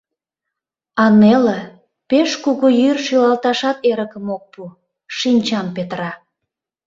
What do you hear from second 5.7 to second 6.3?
петыра.